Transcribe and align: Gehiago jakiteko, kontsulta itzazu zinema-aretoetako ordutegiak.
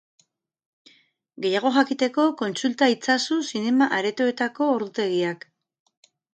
Gehiago 1.45 1.73
jakiteko, 1.75 2.25
kontsulta 2.41 2.89
itzazu 2.95 3.39
zinema-aretoetako 3.51 4.73
ordutegiak. 4.81 5.49